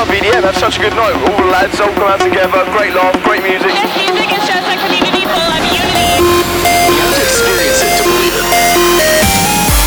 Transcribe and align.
love 0.00 0.16
EDM. 0.16 0.40
Had 0.40 0.56
such 0.56 0.80
a 0.80 0.88
good 0.88 0.96
night. 0.96 1.12
All 1.12 1.36
the 1.36 1.44
lads 1.52 1.76
all 1.76 1.92
come 1.92 2.08
out 2.08 2.24
together. 2.24 2.64
Great 2.72 2.96
laugh, 2.96 3.12
great 3.20 3.44
music. 3.44 3.68
Yes, 3.68 3.92
music 4.00 4.32
is 4.32 4.44
just 4.48 4.64
like 4.64 4.80
community 4.80 5.28
full 5.28 5.52
of 5.52 5.60
unity. 5.60 6.24
You 6.24 7.04
have 7.04 7.12
to 7.12 7.20
experience 7.20 7.84
it 7.84 7.92
to 8.00 8.04
believe 8.08 8.32
it. 8.32 8.48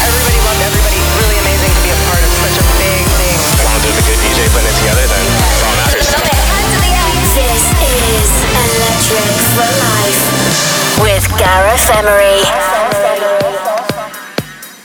Everybody 0.05 0.38
loved 0.46 0.62
everybody. 0.62 1.02
Really 1.18 1.38
amazing 1.41 1.73
to 1.73 1.81
be 1.81 1.89
a 1.89 1.98
part 2.05 2.21
of 2.21 2.30
such 2.30 2.62
a 2.62 2.66
big 2.77 3.02
thing. 3.18 3.38
As 3.41 3.62
long 3.66 3.73
as 3.73 3.81
there's 3.89 3.98
a 3.98 4.05
good 4.05 4.20
DJ 4.21 4.39
putting 4.54 4.70
it 4.70 4.77
together, 4.86 5.02
then 5.02 5.26
that's 5.34 5.62
all 5.66 5.73
that 5.73 5.81
matters. 5.81 6.09
This 7.34 7.66
is 7.82 8.30
Electric 8.54 9.34
for 9.57 9.66
Life 9.82 10.21
with 11.02 11.25
Gareth 11.41 11.89
Emery. 11.89 12.45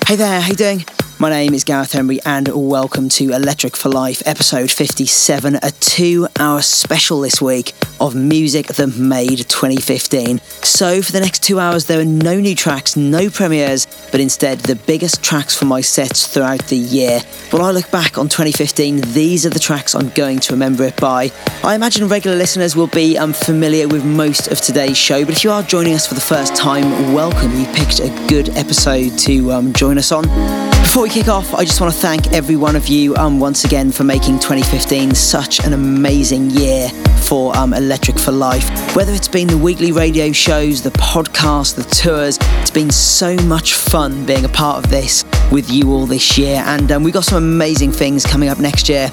Hey 0.09 0.17
there, 0.17 0.41
how 0.41 0.49
you 0.49 0.57
doing? 0.57 0.89
My 1.21 1.31
name 1.31 1.53
is 1.53 1.65
Gareth 1.65 1.97
Emery 1.97 2.21
and 2.25 2.47
welcome 2.55 3.09
to 3.09 3.33
Electric 3.33 3.77
for 3.77 3.89
Life 3.89 4.23
episode 4.25 4.71
57, 4.71 5.57
a 5.57 5.73
two 5.81 6.29
hour 6.39 6.63
special 6.63 7.23
this 7.23 7.43
week 7.43 7.75
of 7.99 8.15
music 8.15 8.69
that 8.69 8.97
made 8.97 9.39
2015. 9.39 10.39
So, 10.63 11.03
for 11.03 11.11
the 11.11 11.19
next 11.19 11.43
two 11.43 11.59
hours, 11.59 11.87
there 11.87 11.99
are 11.99 12.05
no 12.05 12.39
new 12.39 12.55
tracks, 12.55 12.95
no 12.95 13.31
premieres, 13.31 13.89
but 14.13 14.21
instead 14.21 14.61
the 14.61 14.77
biggest 14.77 15.21
tracks 15.21 15.59
from 15.59 15.67
my 15.67 15.81
sets 15.81 16.29
throughout 16.33 16.65
the 16.69 16.77
year. 16.77 17.19
When 17.51 17.63
I 17.63 17.73
look 17.73 17.91
back 17.91 18.17
on 18.17 18.29
2015, 18.29 19.01
these 19.13 19.45
are 19.45 19.51
the 19.51 19.59
tracks 19.59 19.97
I'm 19.97 20.11
going 20.11 20.39
to 20.39 20.53
remember 20.53 20.85
it 20.85 20.97
by. 20.99 21.33
I 21.65 21.75
imagine 21.75 22.07
regular 22.07 22.37
listeners 22.37 22.77
will 22.77 22.87
be 22.87 23.19
um, 23.19 23.33
familiar 23.33 23.89
with 23.89 24.05
most 24.05 24.53
of 24.53 24.61
today's 24.61 24.97
show, 24.97 25.25
but 25.25 25.35
if 25.35 25.43
you 25.43 25.51
are 25.51 25.65
joining 25.65 25.95
us 25.95 26.07
for 26.07 26.15
the 26.15 26.21
first 26.21 26.55
time, 26.55 27.13
welcome. 27.13 27.59
You 27.59 27.67
picked 27.75 27.99
a 27.99 28.27
good 28.29 28.51
episode 28.51 29.19
to 29.19 29.51
um, 29.51 29.73
join 29.73 29.99
us 29.99 30.13
on. 30.13 30.78
Before 30.89 31.03
we 31.03 31.11
kick 31.11 31.29
off, 31.29 31.53
I 31.53 31.67
just 31.67 31.83
want 31.83 31.93
to 31.93 32.01
thank 32.01 32.33
every 32.33 32.57
one 32.57 32.75
of 32.75 32.89
you 32.89 33.15
um, 33.17 33.39
once 33.39 33.65
again 33.65 33.93
for 33.93 34.05
making 34.05 34.39
2015 34.39 35.15
such 35.15 35.63
an 35.63 35.75
amazing 35.75 36.49
year 36.49 36.89
for 37.25 37.55
um, 37.59 37.75
Electric 37.75 38.19
for 38.19 38.33
Life. 38.33 38.97
Whether 38.97 39.13
it's 39.13 39.29
been 39.29 39.49
the 39.49 39.59
weekly 39.59 39.93
radio 39.93 40.33
shows, 40.33 40.81
the 40.81 40.89
podcast, 40.93 41.75
the 41.75 41.85
tours, 41.95 42.39
it's 42.63 42.71
been 42.71 42.91
so 42.91 43.37
much 43.45 43.75
fun 43.75 44.25
being 44.25 44.47
a 44.47 44.49
part 44.49 44.83
of 44.83 44.91
this 44.91 45.27
with 45.53 45.71
you 45.71 45.93
all 45.93 46.07
this 46.07 46.39
year, 46.39 46.63
and 46.65 46.91
um, 46.91 47.03
we've 47.03 47.13
got 47.13 47.25
some 47.25 47.37
amazing 47.37 47.93
things 47.93 48.25
coming 48.25 48.49
up 48.49 48.59
next 48.59 48.89
year. 48.89 49.11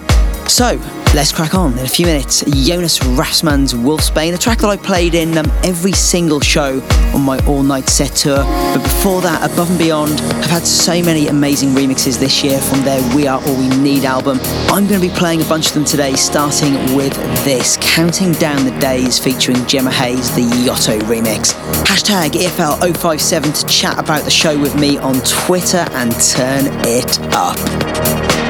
So, 0.47 0.79
let's 1.15 1.31
crack 1.31 1.55
on. 1.55 1.71
In 1.79 1.85
a 1.85 1.87
few 1.87 2.05
minutes, 2.05 2.41
Jonas 2.41 2.99
Rathsman's 2.99 3.73
Wolfsbane, 3.73 4.33
a 4.33 4.37
track 4.37 4.57
that 4.59 4.67
I 4.67 4.75
played 4.75 5.15
in 5.15 5.37
um, 5.37 5.45
every 5.63 5.93
single 5.93 6.41
show 6.41 6.81
on 7.13 7.21
my 7.21 7.39
all 7.45 7.63
night 7.63 7.87
set 7.87 8.11
tour. 8.11 8.43
But 8.43 8.83
before 8.83 9.21
that, 9.21 9.49
Above 9.49 9.69
and 9.69 9.79
Beyond 9.79 10.19
have 10.19 10.45
had 10.49 10.63
so 10.63 11.01
many 11.01 11.27
amazing 11.27 11.69
remixes 11.69 12.19
this 12.19 12.43
year 12.43 12.59
from 12.59 12.81
their 12.83 13.01
We 13.15 13.27
Are 13.27 13.41
All 13.41 13.55
We 13.55 13.69
Need 13.77 14.03
album. 14.03 14.39
I'm 14.67 14.87
going 14.87 14.99
to 14.99 15.07
be 15.07 15.13
playing 15.13 15.41
a 15.41 15.45
bunch 15.45 15.67
of 15.67 15.73
them 15.73 15.85
today, 15.85 16.15
starting 16.15 16.73
with 16.93 17.13
this 17.45 17.77
Counting 17.79 18.33
Down 18.33 18.65
the 18.65 18.77
Days 18.79 19.17
featuring 19.17 19.65
Gemma 19.67 19.91
Hayes, 19.91 20.35
the 20.35 20.41
Yotto 20.41 20.99
remix. 21.01 21.53
Hashtag 21.85 22.31
EFL057 22.31 23.61
to 23.61 23.65
chat 23.67 23.97
about 23.97 24.25
the 24.25 24.31
show 24.31 24.59
with 24.59 24.77
me 24.77 24.97
on 24.97 25.15
Twitter 25.21 25.85
and 25.91 26.11
turn 26.19 26.65
it 26.85 27.19
up. 27.33 28.44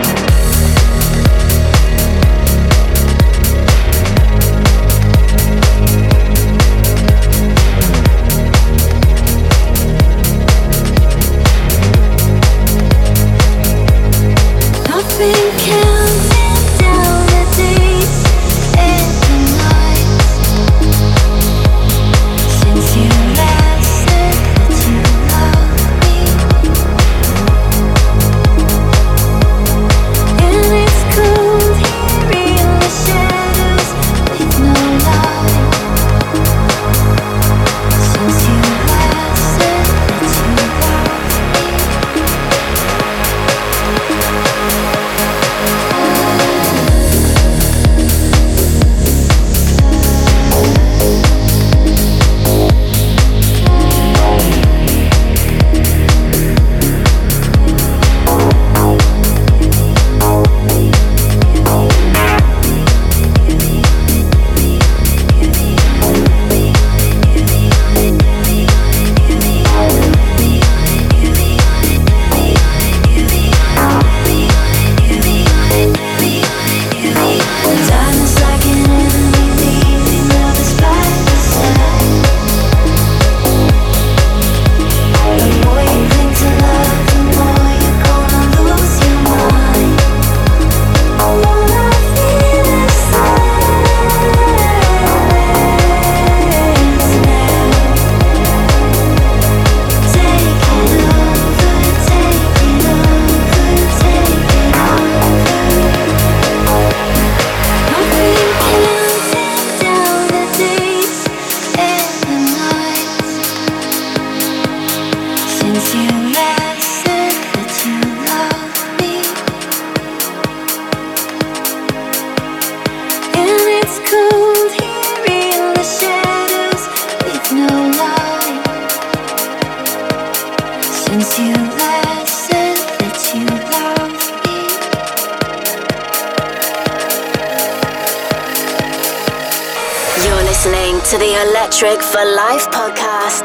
Electric 141.36 142.02
for 142.02 142.24
Life 142.24 142.66
podcast. 142.72 143.44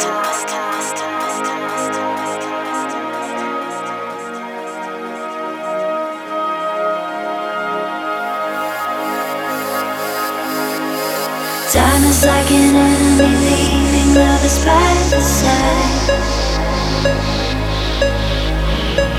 Time 11.72 12.04
is 12.04 12.24
like 12.24 12.50
an 12.52 12.76
enemy 12.76 13.34
leaving 13.42 14.14
lovers 14.14 14.64
by 14.64 14.94
the 15.10 15.20
side. 15.20 16.30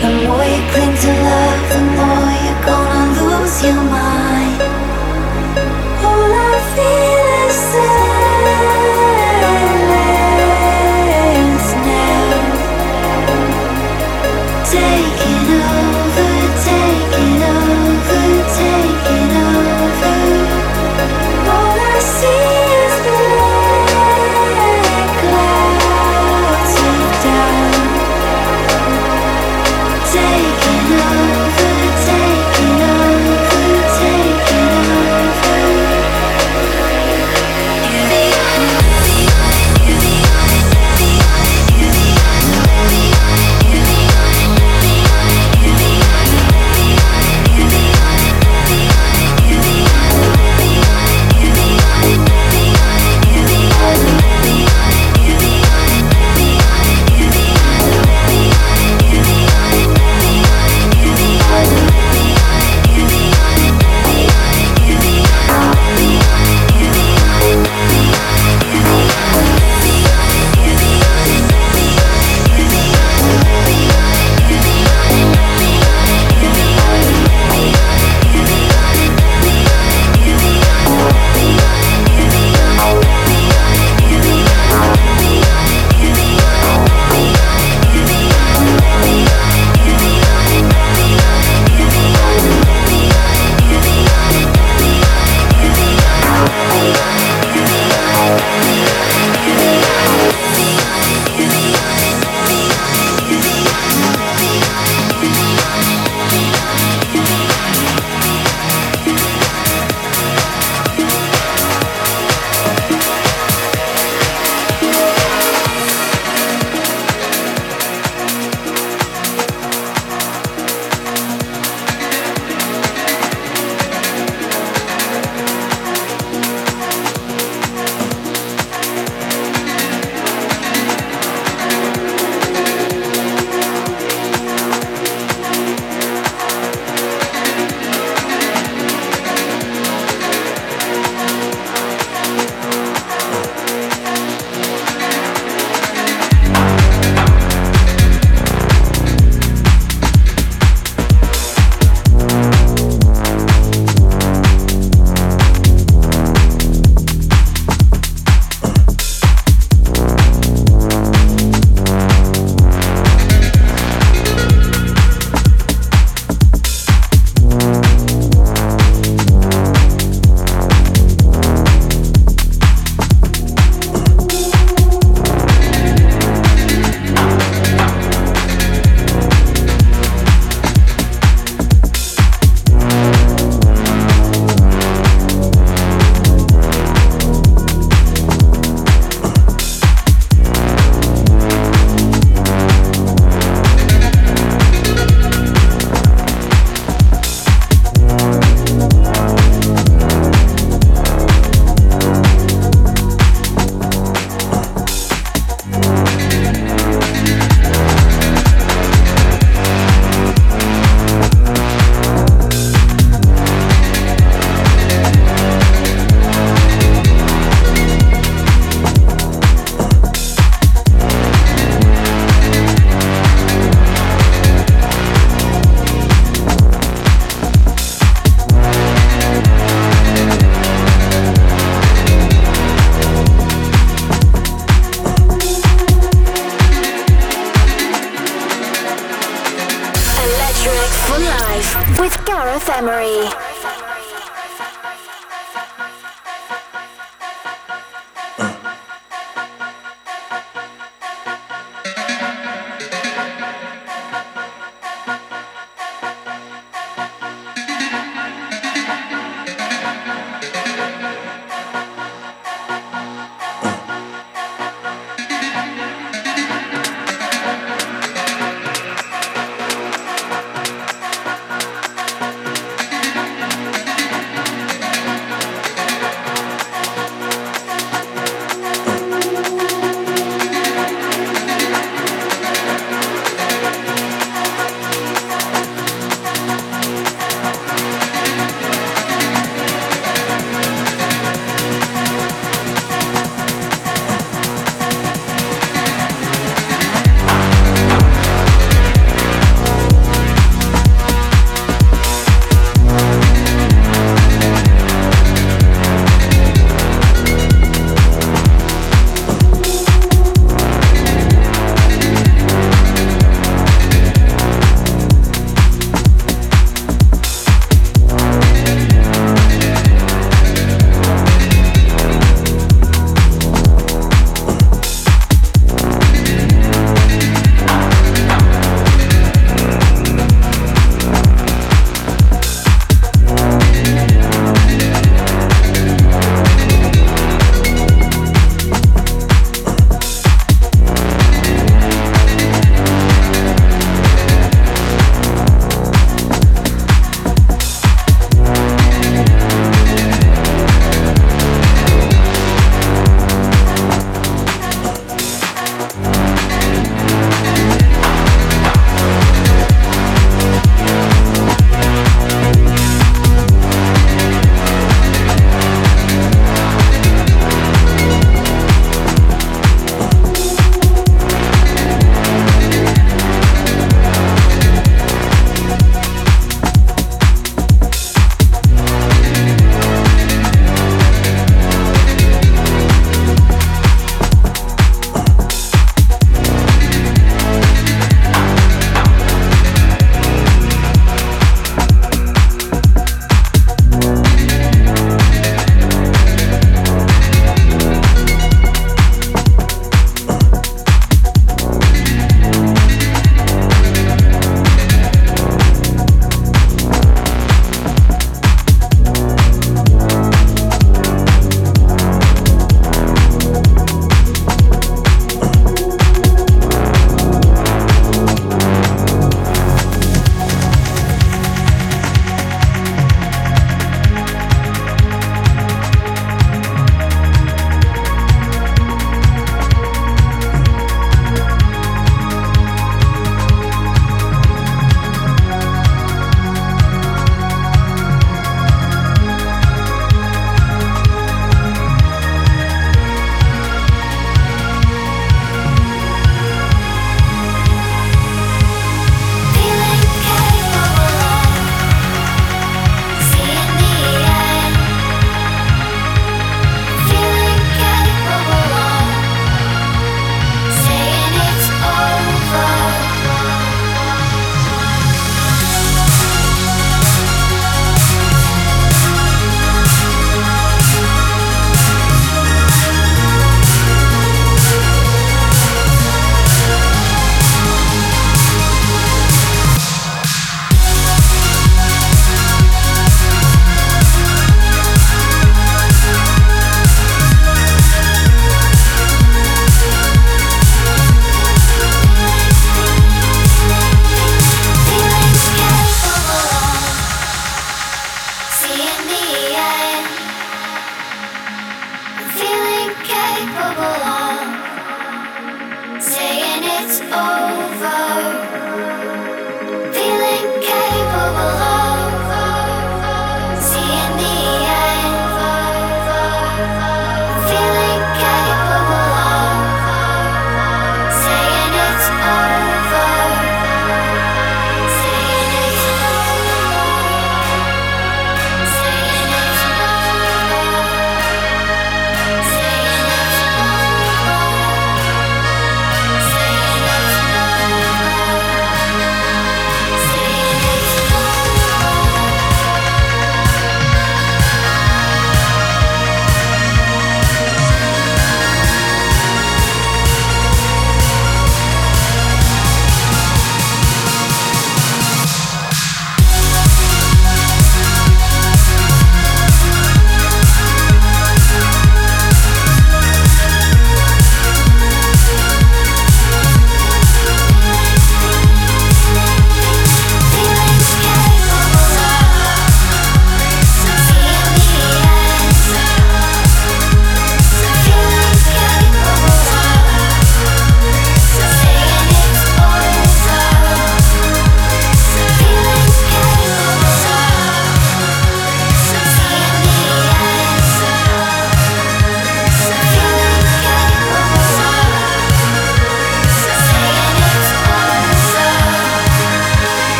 The 0.00 0.10
more 0.22 0.44
you 0.44 0.62
cling 0.70 0.94
to 0.94 1.12
love, 1.26 1.62
the 1.74 1.82
more 1.98 2.30
you're 2.44 2.62
gonna 2.64 3.22
lose 3.30 3.64
your 3.64 3.82
mind. 3.82 4.62
All 6.06 6.32
I 6.38 6.54
feel 6.76 7.48
is 7.48 7.56
silence 7.72 8.19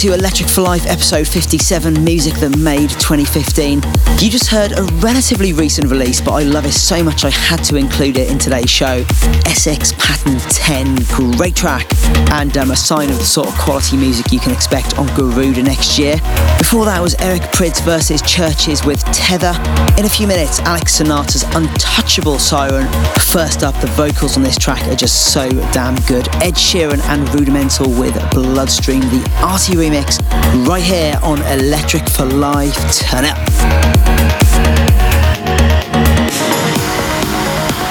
to 0.00 0.14
Electric 0.14 0.48
for 0.48 0.62
Life 0.62 0.86
episode 0.86 1.28
57, 1.28 2.02
Music 2.02 2.32
That 2.36 2.56
Made 2.56 2.88
2015. 2.88 3.82
You 4.18 4.30
just 4.30 4.46
heard 4.46 4.72
a 4.72 4.84
relatively 5.04 5.52
recent 5.52 5.90
release, 5.90 6.22
but 6.22 6.32
I 6.32 6.42
love 6.42 6.64
it 6.64 6.72
so 6.72 7.02
much 7.04 7.26
I 7.26 7.28
had 7.28 7.62
to 7.64 7.76
include 7.76 8.16
it 8.16 8.30
in 8.30 8.38
today's 8.38 8.70
show. 8.70 9.04
Essex 9.44 9.92
Pattern 9.98 10.38
10, 10.38 10.96
great 11.36 11.54
track, 11.54 11.86
and 12.32 12.56
um, 12.56 12.70
a 12.70 12.76
sign 12.76 13.10
of 13.10 13.18
the 13.18 13.26
sort 13.26 13.48
of 13.48 13.54
quality 13.58 13.98
music 13.98 14.32
you 14.32 14.40
can 14.40 14.52
expect 14.52 14.96
on 14.96 15.06
Garuda 15.08 15.62
next 15.62 15.98
year. 15.98 16.16
Before 16.56 16.86
that 16.86 17.00
was 17.02 17.14
Eric 17.16 17.42
Prydz 17.52 17.84
versus 17.84 18.22
CHVRCHES 18.22 18.86
with 18.86 19.04
Tether. 19.12 19.52
In 19.98 20.06
a 20.06 20.08
few 20.08 20.26
minutes, 20.26 20.60
Alex 20.60 20.94
Sonata's 20.94 21.42
Untouchable 21.54 22.38
Siren. 22.38 22.88
First 23.20 23.62
up, 23.62 23.78
the 23.82 23.88
vocals 23.88 24.38
on 24.38 24.42
this 24.42 24.56
track 24.56 24.82
are 24.88 24.96
just 24.96 25.34
so 25.34 25.50
damn 25.72 25.96
good. 26.06 26.26
Ed 26.36 26.54
Sheeran 26.54 27.00
and 27.04 27.28
Rudimental 27.34 27.90
with 28.00 28.14
Bloodstream, 28.30 29.00
the 29.00 29.30
Arty 29.42 29.74
remix 29.74 29.89
right 29.90 30.82
here 30.82 31.18
on 31.22 31.42
Electric 31.42 32.08
for 32.10 32.24
Life. 32.24 32.76
Turn 32.92 33.24
up. 33.24 33.38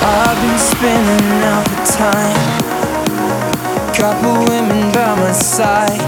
I've 0.01 0.39
been 0.41 0.59
spinning 0.59 1.43
out 1.43 1.65
the 1.65 1.81
time. 1.97 2.39
Couple 3.95 4.45
women 4.45 4.91
by 4.93 5.15
my 5.15 5.31
side. 5.31 5.99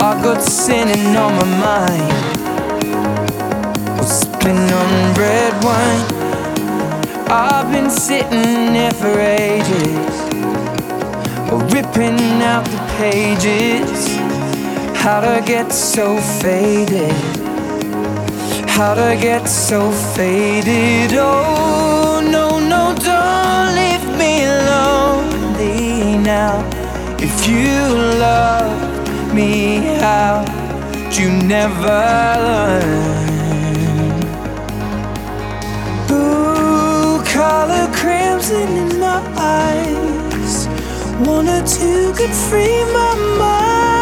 I 0.00 0.20
got 0.22 0.42
sinning 0.42 1.16
on 1.16 1.34
my 1.36 1.44
mind. 1.68 2.12
Sipping 4.06 4.56
on 4.56 5.14
red 5.16 5.52
wine. 5.64 6.04
I've 7.30 7.70
been 7.70 7.90
sitting 7.90 8.72
there 8.72 8.92
for 8.92 9.18
ages 9.18 10.24
ripping 11.70 12.42
out 12.42 12.64
the 12.64 12.78
pages. 12.98 14.13
How 15.04 15.20
to 15.20 15.42
get 15.44 15.70
so 15.70 16.16
faded? 16.16 17.12
How 18.66 18.94
to 18.94 19.14
get 19.20 19.46
so 19.46 19.90
faded? 19.90 21.10
Oh, 21.12 22.22
no, 22.24 22.58
no, 22.58 22.94
don't 23.10 23.74
leave 23.76 24.06
me 24.18 24.46
lonely 24.70 26.16
now. 26.16 26.64
If 27.18 27.46
you 27.46 27.76
love 28.18 29.34
me, 29.34 29.76
how 30.00 30.42
you 31.12 31.28
never 31.30 32.00
learn? 32.48 34.20
Blue 36.08 37.22
color 37.24 37.92
crimson 37.92 38.68
in 38.84 38.98
my 38.98 39.20
eyes. 39.36 40.66
Wanted 41.28 41.66
to 41.76 42.14
get 42.16 42.34
free 42.48 42.82
my 42.94 43.14
mind. 43.38 43.93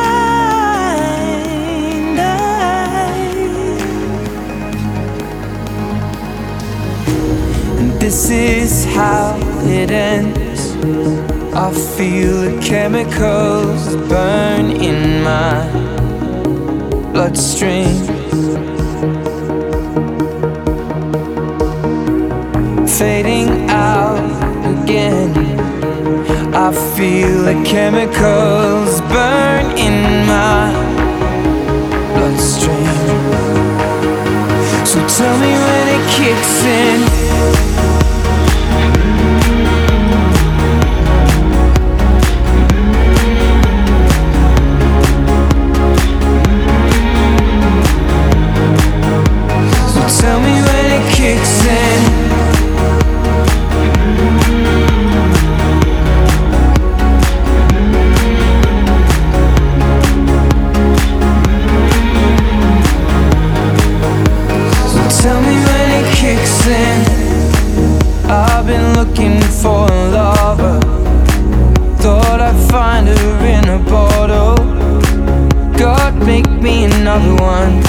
This 8.12 8.28
is 8.28 8.84
how 8.94 9.34
it 9.64 9.90
ends. 9.90 10.76
I 11.54 11.72
feel 11.96 12.42
the 12.42 12.60
chemicals 12.62 13.96
burn 14.06 14.70
in 14.70 15.22
my 15.22 15.56
bloodstream. 17.10 17.96
Fading 22.86 23.70
out 23.70 24.28
again 24.74 25.32
I 26.54 26.70
feel 26.94 27.44
the 27.44 27.64
chemicals 27.64 29.00
burn 29.12 29.64
in 29.78 30.26
my 30.26 30.68
bloodstream. 32.14 32.92
So 34.84 34.98
tell 35.16 35.36
me 35.44 35.52
when 35.64 35.84
it 35.96 36.04
kicks 36.10 36.64
in. 36.64 37.21
another 77.14 77.34
one. 77.42 77.82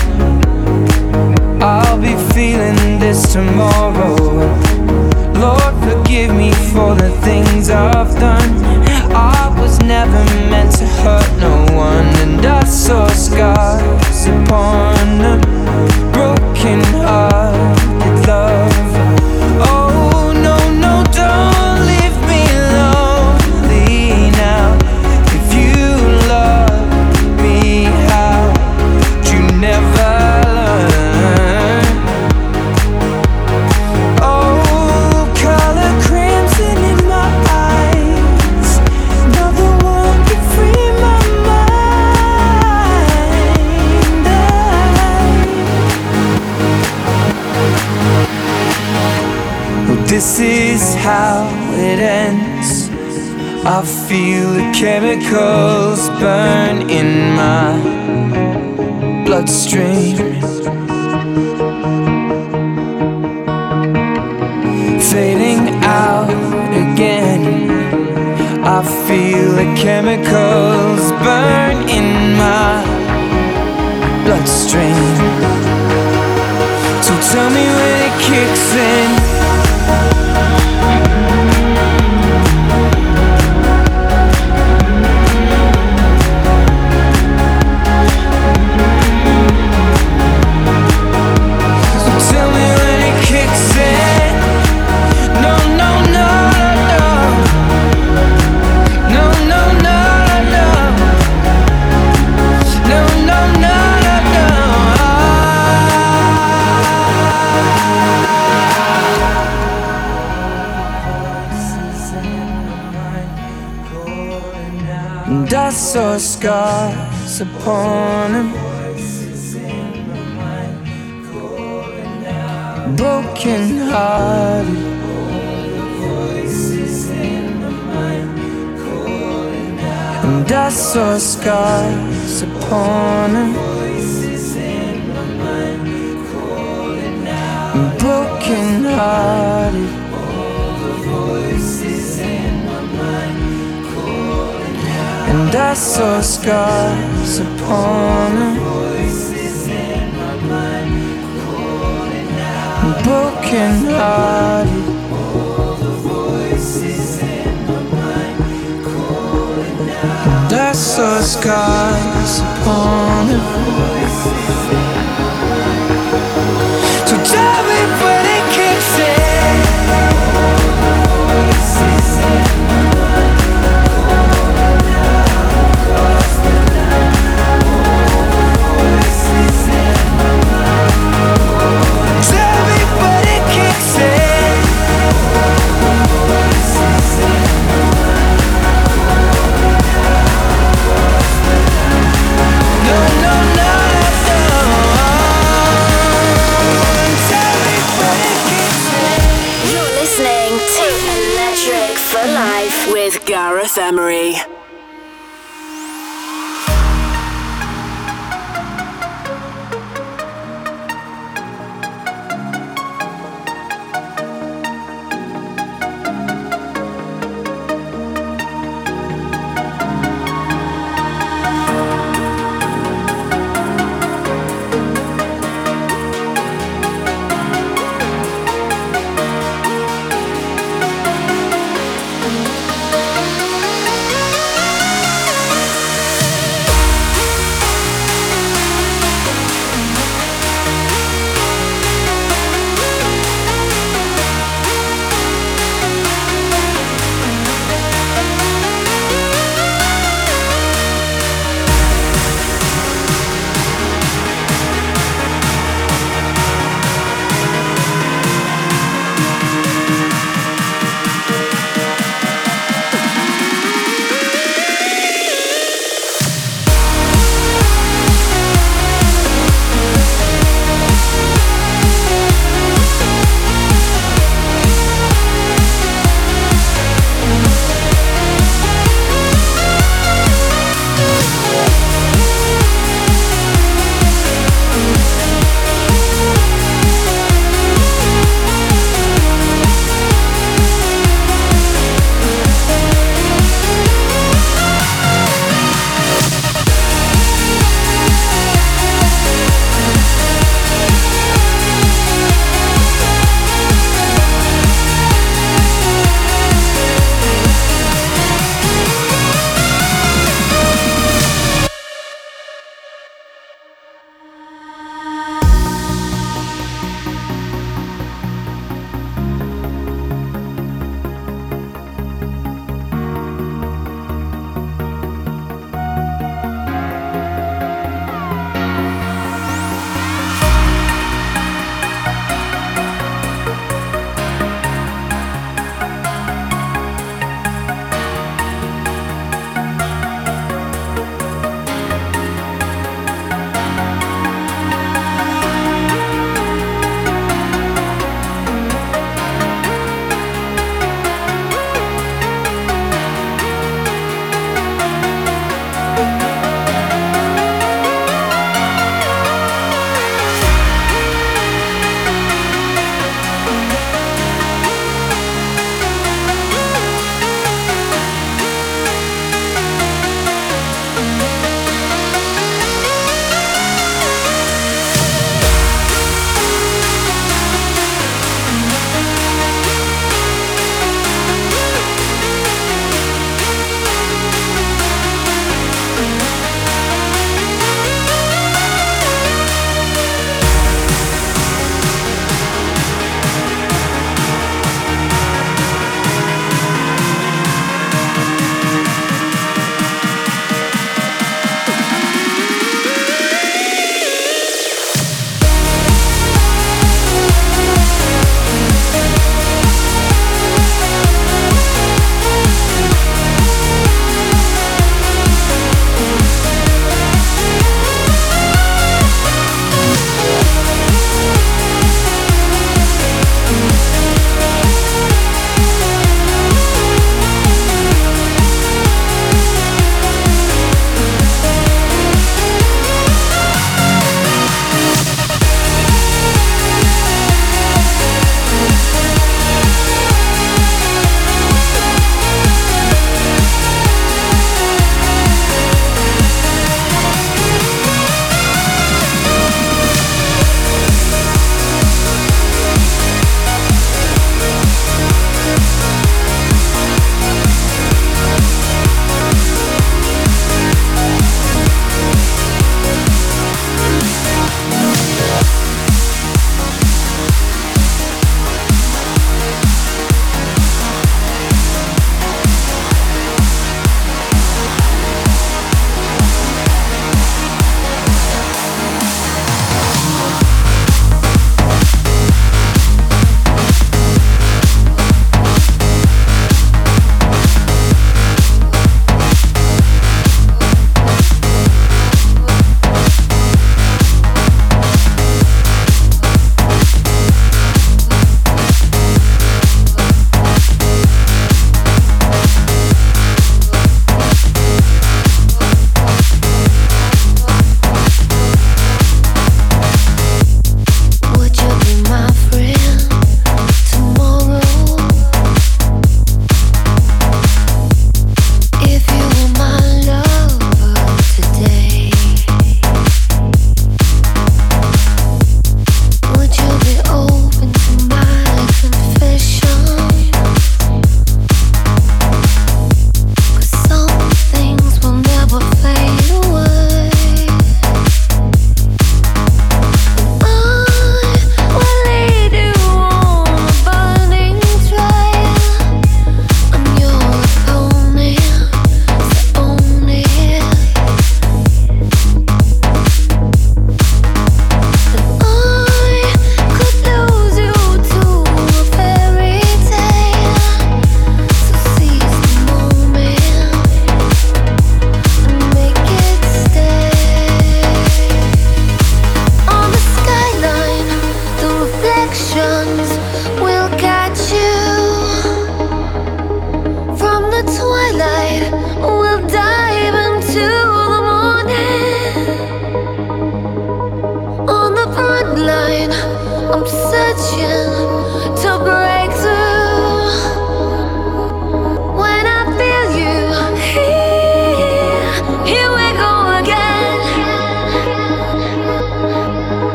I'll 1.62 1.98
be 1.98 2.16
feeling 2.34 3.00
this 3.00 3.32
tomorrow. 3.32 4.16
Lord, 5.34 5.74
forgive 5.84 6.36
me 6.36 6.52
for 6.74 6.94
the 6.96 7.10
things 7.22 7.70
I've 7.70 8.14
done. 8.20 8.83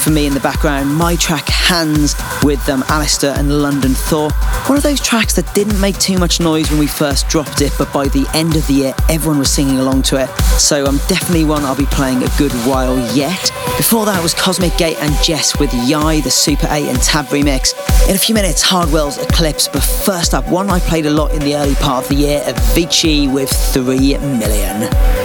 for 0.00 0.10
me 0.10 0.26
in 0.26 0.32
the 0.32 0.40
background, 0.40 0.94
my 0.94 1.14
track 1.16 1.48
Hands 1.48 2.14
with 2.42 2.64
them, 2.66 2.80
Alastor 2.82 3.36
and 3.36 3.62
London 3.62 3.92
Thor. 3.92 4.30
One 4.66 4.76
of 4.76 4.82
those 4.82 5.00
tracks 5.00 5.34
that 5.36 5.54
didn't 5.54 5.80
make 5.80 5.98
too 5.98 6.18
much 6.18 6.40
noise 6.40 6.68
when 6.68 6.80
we 6.80 6.88
first 6.88 7.28
dropped 7.28 7.60
it, 7.60 7.72
but 7.78 7.92
by 7.92 8.08
the 8.08 8.28
end 8.34 8.56
of 8.56 8.66
the 8.66 8.72
year, 8.74 8.94
everyone 9.08 9.38
was 9.38 9.50
singing 9.50 9.78
along 9.78 10.02
to 10.02 10.16
it. 10.16 10.28
So 10.58 10.84
I'm 10.84 10.96
definitely 11.06 11.44
one 11.44 11.64
I'll 11.64 11.76
be 11.76 11.86
playing 11.86 12.24
a 12.24 12.28
good 12.38 12.50
while 12.66 12.98
yet. 13.14 13.52
Before 13.76 14.04
that 14.06 14.20
was 14.20 14.34
Cosmic 14.34 14.76
Gate 14.78 14.96
and 15.00 15.14
JES 15.22 15.58
with 15.60 15.72
Yai, 15.72 16.20
the 16.22 16.30
Super 16.30 16.66
8 16.68 16.88
and 16.88 17.00
Tab 17.02 17.26
remix. 17.26 17.74
In 18.08 18.16
a 18.16 18.18
few 18.18 18.34
minutes, 18.34 18.62
Hardwell's 18.62 19.18
Eclipse, 19.18 19.68
but 19.68 19.84
first 19.84 20.34
up, 20.34 20.48
one 20.48 20.70
I 20.70 20.80
played 20.80 21.06
a 21.06 21.10
lot 21.10 21.30
in 21.32 21.40
the 21.40 21.54
early 21.54 21.76
part 21.76 22.04
of 22.04 22.08
the 22.08 22.16
year, 22.16 22.40
Avicii 22.46 23.32
with 23.32 23.50
3 23.50 24.18
million. 24.18 25.19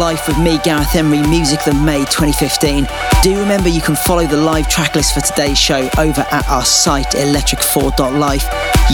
Life 0.00 0.28
with 0.28 0.38
me, 0.38 0.56
Gareth 0.64 0.96
Emery, 0.96 1.20
music 1.28 1.62
that 1.64 1.74
made 1.84 2.08
2015. 2.08 2.88
Do 3.22 3.38
remember 3.38 3.68
you 3.68 3.82
can 3.82 3.94
follow 3.94 4.26
the 4.26 4.34
live 4.34 4.66
track 4.66 4.94
list 4.94 5.12
for 5.12 5.20
today's 5.20 5.58
show 5.58 5.90
over 5.98 6.22
at 6.30 6.48
our 6.48 6.64
site, 6.64 7.08
electric4.life. 7.08 8.48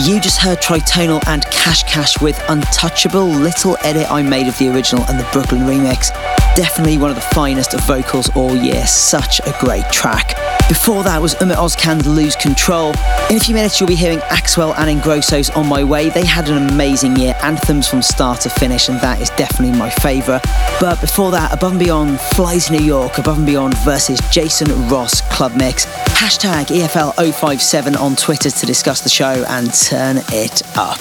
You 0.05 0.19
just 0.19 0.37
heard 0.37 0.57
Tritonal 0.59 1.25
and 1.27 1.45
Cash 1.45 1.83
Cash 1.83 2.19
with 2.19 2.37
Untouchable, 2.49 3.25
little 3.25 3.77
edit 3.83 4.11
I 4.11 4.21
made 4.21 4.49
of 4.49 4.57
the 4.57 4.67
original 4.67 5.05
and 5.05 5.17
the 5.17 5.27
Brooklyn 5.31 5.61
remix. 5.61 6.09
Definitely 6.57 6.97
one 6.97 7.09
of 7.09 7.15
the 7.15 7.21
finest 7.21 7.71
vocals 7.87 8.29
all 8.35 8.57
year, 8.57 8.85
such 8.85 9.39
a 9.39 9.55
great 9.61 9.89
track. 9.89 10.33
Before 10.67 11.01
that 11.03 11.21
was 11.21 11.33
Ummet 11.35 11.55
Ozcan's 11.55 12.05
Lose 12.05 12.35
Control. 12.35 12.89
In 13.29 13.37
a 13.37 13.39
few 13.39 13.55
minutes, 13.55 13.79
you'll 13.79 13.87
be 13.87 13.95
hearing 13.95 14.19
Axwell 14.19 14.77
and 14.77 14.89
Ingrosso's 14.89 15.49
On 15.51 15.65
My 15.65 15.81
Way. 15.81 16.09
They 16.09 16.25
had 16.25 16.49
an 16.49 16.69
amazing 16.69 17.15
year, 17.15 17.35
anthems 17.41 17.87
from 17.87 18.01
start 18.01 18.41
to 18.41 18.49
finish, 18.49 18.89
and 18.89 18.99
that 18.99 19.21
is 19.21 19.29
definitely 19.31 19.77
my 19.77 19.89
favourite. 19.89 20.43
But 20.81 20.99
before 20.99 21.31
that, 21.31 21.53
Above 21.53 21.71
and 21.71 21.79
Beyond 21.79 22.19
flies 22.19 22.69
New 22.69 22.83
York, 22.83 23.17
Above 23.17 23.37
and 23.37 23.45
Beyond 23.45 23.77
versus 23.77 24.19
Jason 24.29 24.67
Ross 24.89 25.21
Club 25.33 25.55
Mix. 25.55 25.85
Hashtag 25.85 26.65
EFL057 26.65 27.97
on 27.97 28.17
Twitter 28.17 28.51
to 28.51 28.65
discuss 28.65 28.99
the 28.99 29.09
show 29.09 29.45
and 29.47 29.73
turn 29.73 30.17
it 30.33 30.63
up. 30.77 30.99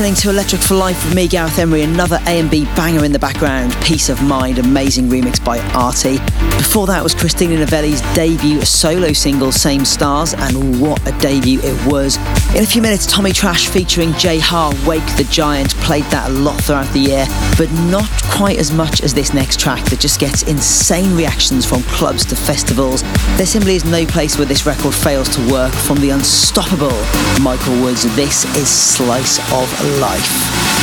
Listening 0.00 0.14
to 0.14 0.30
Electric 0.30 0.62
for 0.62 0.76
Life 0.76 1.04
with 1.04 1.14
me, 1.14 1.28
Gareth 1.28 1.58
Emery, 1.58 1.82
another 1.82 2.18
A&B 2.26 2.64
banger 2.74 3.04
in 3.04 3.12
the 3.12 3.18
background, 3.18 3.76
Peace 3.82 4.08
of 4.08 4.22
Mind, 4.22 4.58
amazing 4.58 5.10
remix 5.10 5.44
by 5.44 5.58
Arty. 5.74 6.16
Before 6.56 6.86
that 6.86 7.02
was 7.02 7.14
Christina 7.14 7.58
Novelli's 7.58 8.00
debut 8.14 8.62
solo 8.62 9.12
single, 9.12 9.52
Same 9.52 9.84
Stars, 9.84 10.32
and 10.32 10.80
what 10.80 11.06
a 11.06 11.12
debut 11.20 11.60
it 11.62 11.86
was. 11.86 12.16
In 12.52 12.64
a 12.64 12.66
few 12.66 12.82
minutes, 12.82 13.06
Tommy 13.06 13.32
Trash 13.32 13.68
featuring 13.68 14.10
JHart, 14.14 14.84
Wake 14.84 15.06
the 15.16 15.22
Giant, 15.30 15.72
played 15.76 16.02
that 16.06 16.30
a 16.30 16.32
lot 16.32 16.60
throughout 16.60 16.92
the 16.92 16.98
year, 16.98 17.24
but 17.56 17.70
not 17.88 18.10
quite 18.24 18.58
as 18.58 18.72
much 18.72 19.02
as 19.02 19.14
this 19.14 19.32
next 19.32 19.60
track 19.60 19.84
that 19.84 20.00
just 20.00 20.18
gets 20.18 20.42
insane 20.42 21.14
reactions 21.16 21.64
from 21.64 21.84
clubs 21.84 22.24
to 22.26 22.34
festivals. 22.34 23.02
There 23.36 23.46
simply 23.46 23.76
is 23.76 23.84
no 23.84 24.04
place 24.04 24.36
where 24.36 24.46
this 24.46 24.66
record 24.66 24.94
fails 24.94 25.28
to 25.36 25.52
work. 25.52 25.72
From 25.72 25.98
the 25.98 26.10
unstoppable 26.10 27.00
Michael 27.40 27.80
Woods, 27.80 28.02
this 28.16 28.44
is 28.56 28.68
Slice 28.68 29.38
of 29.52 30.00
Life. 30.00 30.79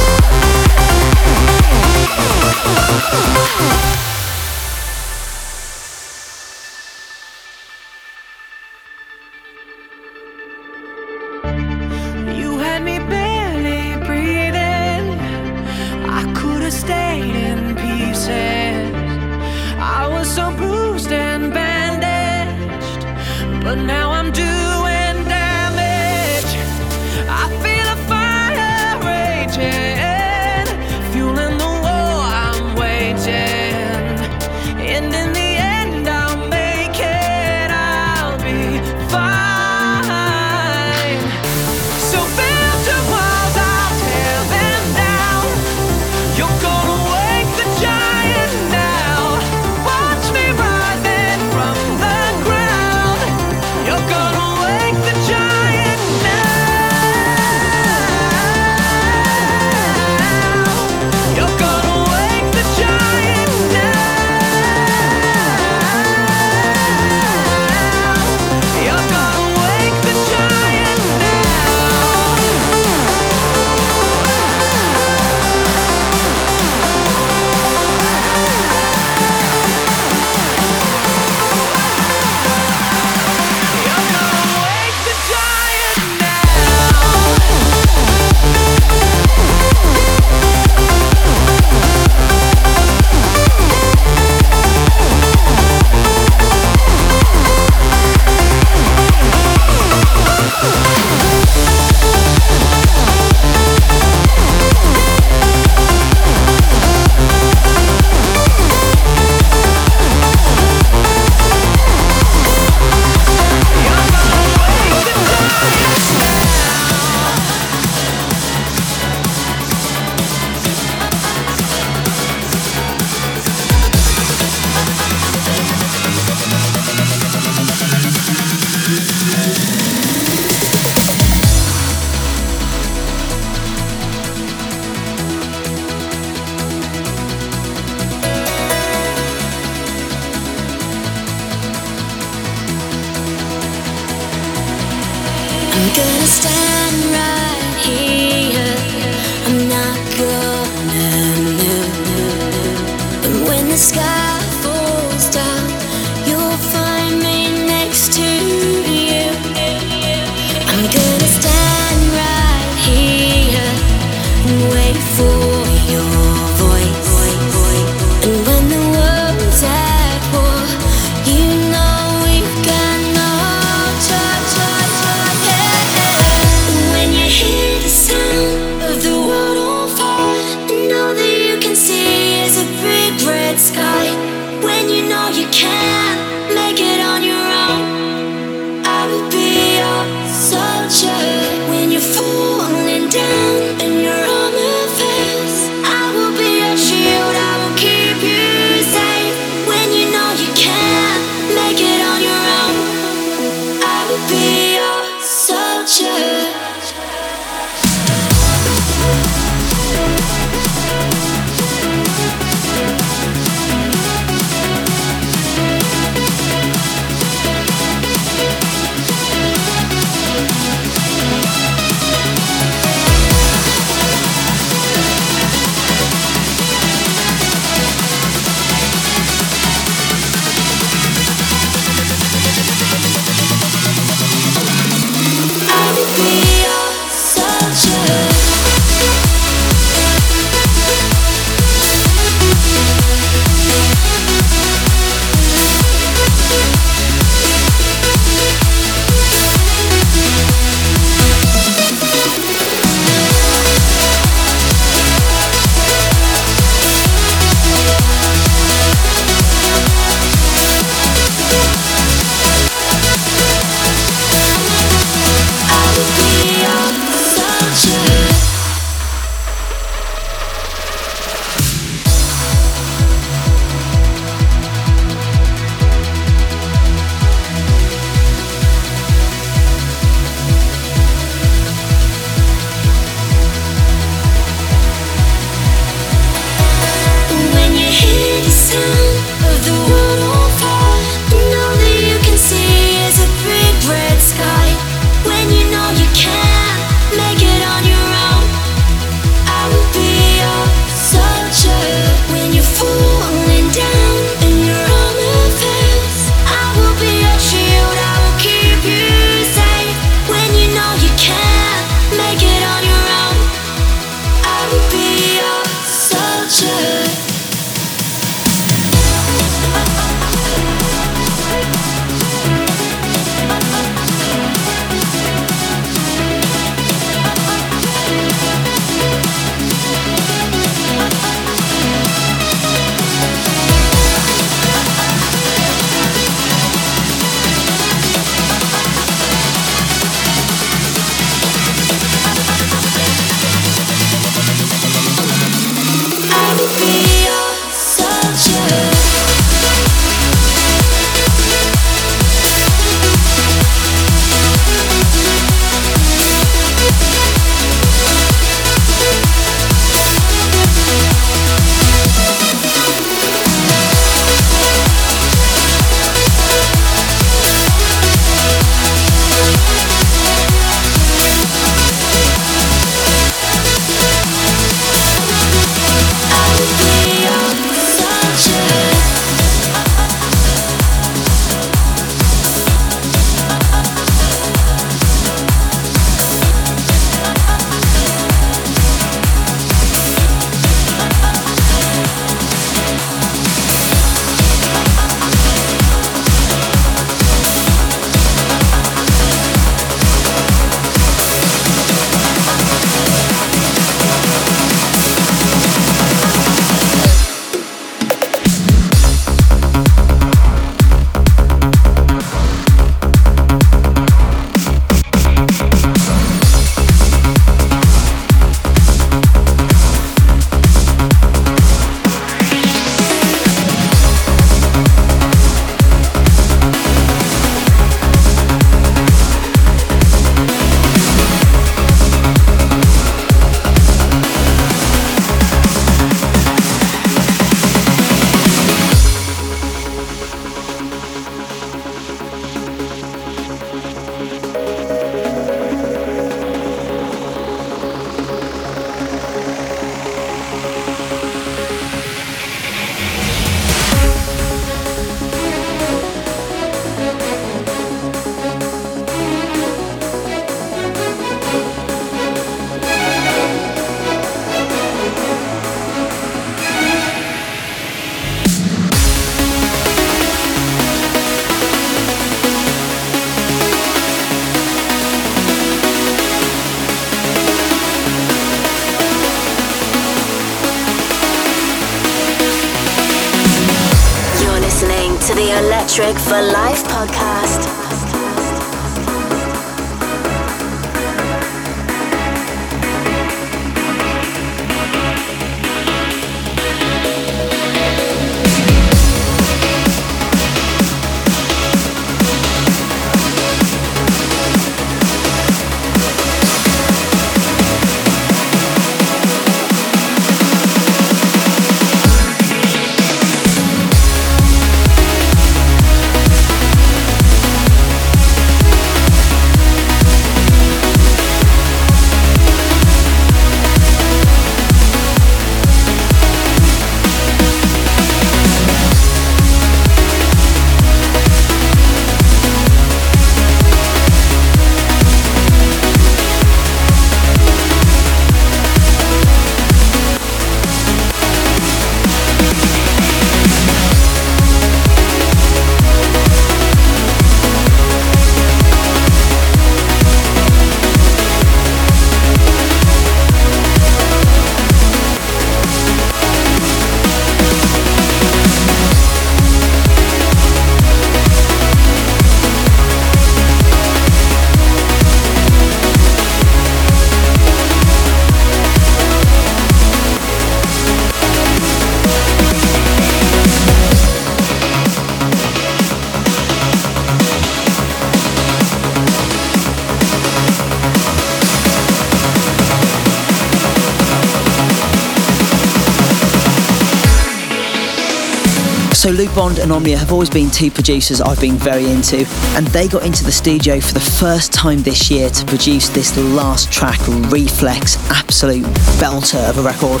Bond 589.36 589.58
and 589.58 589.70
Omnia 589.70 589.98
have 589.98 590.12
always 590.12 590.30
been 590.30 590.50
two 590.50 590.70
producers 590.70 591.20
I've 591.20 591.38
been 591.38 591.56
very 591.56 591.90
into, 591.90 592.24
and 592.56 592.66
they 592.68 592.88
got 592.88 593.04
into 593.04 593.22
the 593.22 593.30
studio 593.30 593.78
for 593.80 593.92
the 593.92 594.00
first 594.00 594.50
time 594.50 594.82
this 594.82 595.10
year 595.10 595.28
to 595.28 595.44
produce 595.44 595.90
this 595.90 596.16
last 596.16 596.72
track, 596.72 596.98
Reflex, 597.30 597.98
absolute 598.10 598.64
belter 598.98 599.46
of 599.50 599.58
a 599.58 599.62
record. 599.62 600.00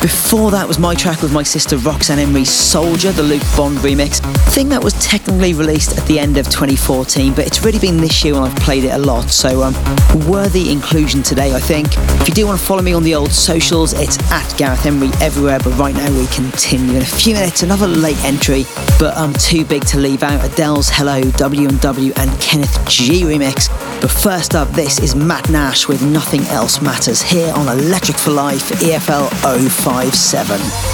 Before 0.00 0.52
that 0.52 0.68
was 0.68 0.78
my 0.78 0.94
track 0.94 1.20
with 1.20 1.32
my 1.32 1.42
sister 1.42 1.76
Roxanne 1.78 2.20
Emery's 2.20 2.48
Soldier, 2.48 3.10
the 3.10 3.24
Luke 3.24 3.42
Bond 3.56 3.78
remix. 3.78 4.20
Thing 4.56 4.70
that 4.70 4.82
was 4.82 4.94
technically 4.94 5.52
released 5.52 5.98
at 5.98 6.06
the 6.06 6.18
end 6.18 6.38
of 6.38 6.46
2014, 6.46 7.34
but 7.34 7.46
it's 7.46 7.62
really 7.62 7.78
been 7.78 7.98
this 7.98 8.24
year 8.24 8.32
when 8.32 8.44
I've 8.44 8.56
played 8.56 8.84
it 8.84 8.94
a 8.94 8.96
lot, 8.96 9.28
so 9.28 9.62
um, 9.62 9.74
worthy 10.26 10.72
inclusion 10.72 11.22
today, 11.22 11.52
I 11.54 11.60
think. 11.60 11.88
If 12.22 12.28
you 12.28 12.32
do 12.32 12.46
want 12.46 12.58
to 12.58 12.64
follow 12.64 12.80
me 12.80 12.94
on 12.94 13.02
the 13.02 13.14
old 13.14 13.32
socials, 13.32 13.92
it's 13.92 14.18
at 14.32 14.56
Gareth 14.56 14.86
Emery 14.86 15.10
everywhere, 15.20 15.58
but 15.58 15.76
right 15.76 15.94
now 15.94 16.10
we 16.18 16.26
continue. 16.28 16.96
In 16.96 17.02
a 17.02 17.04
few 17.04 17.34
minutes, 17.34 17.64
another 17.64 17.86
late 17.86 18.16
entry, 18.24 18.64
but 18.98 19.14
um, 19.18 19.34
too 19.34 19.62
big 19.66 19.84
to 19.88 19.98
leave 19.98 20.22
out 20.22 20.42
Adele's 20.42 20.88
Hello, 20.88 21.20
W&W 21.32 22.12
and 22.16 22.40
Kenneth 22.40 22.88
G 22.88 23.24
remix. 23.24 23.68
But 24.00 24.10
first 24.10 24.54
up, 24.54 24.68
this 24.68 24.98
is 25.00 25.14
Matt 25.14 25.50
Nash 25.50 25.86
with 25.86 26.02
Nothing 26.02 26.44
Else 26.44 26.80
Matters 26.80 27.20
here 27.20 27.52
on 27.52 27.68
Electric 27.68 28.16
for 28.16 28.30
Life 28.30 28.70
EFL 28.80 29.28
057. 29.68 30.85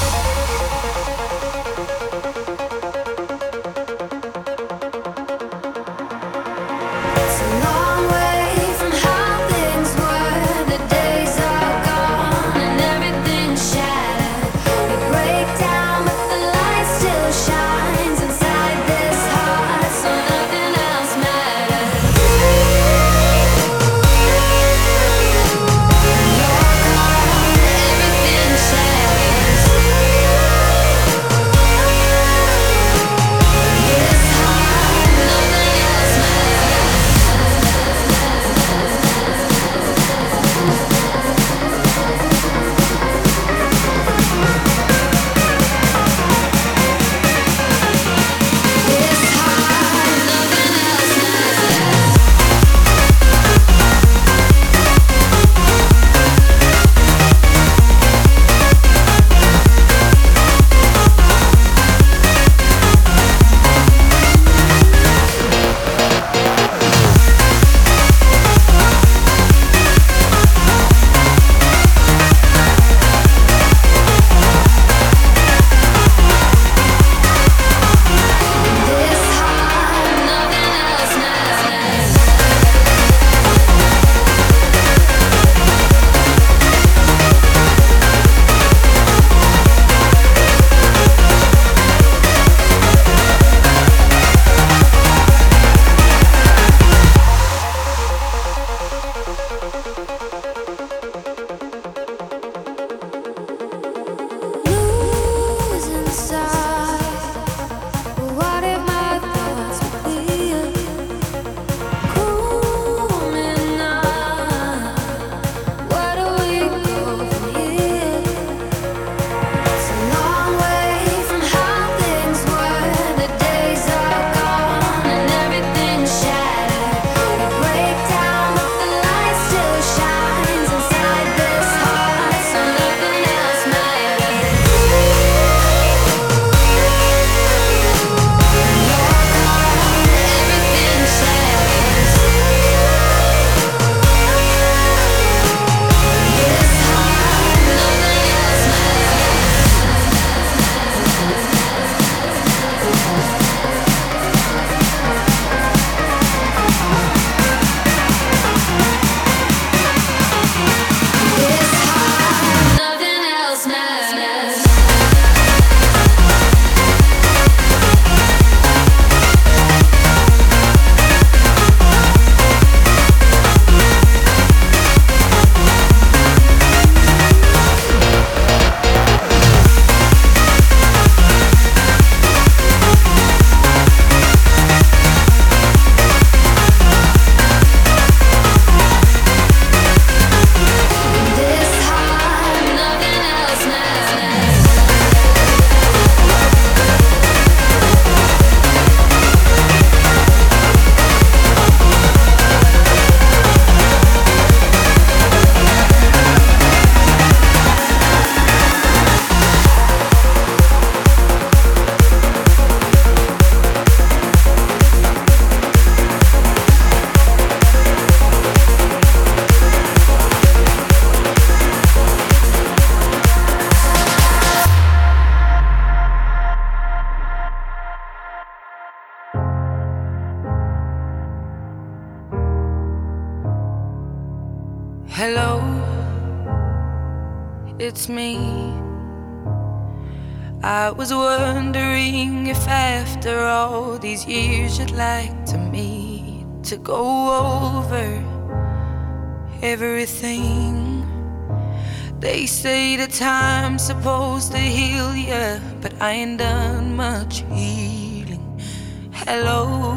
Supposed 253.83 254.53
to 254.53 254.59
heal 254.59 255.11
ya, 255.17 255.59
but 255.81 255.93
I 256.01 256.13
ain't 256.13 256.39
done 256.39 256.95
much 256.95 257.43
healing. 257.51 258.63
Hello, 259.11 259.91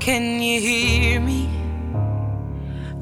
can 0.00 0.40
you 0.40 0.58
hear 0.58 1.20
me? 1.20 1.50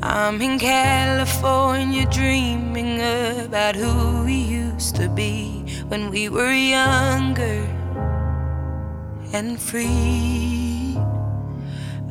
I'm 0.03 0.43
in 0.43 0.59
California 0.59 2.05
dreaming 2.11 2.99
about 3.47 3.77
who 3.77 4.24
we 4.24 4.35
used 4.35 4.97
to 4.97 5.09
be 5.09 5.62
when 5.86 6.11
we 6.11 6.28
were 6.28 6.53
younger 6.53 7.62
and 9.32 9.61
free. 9.61 10.61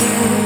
you. 0.00 0.37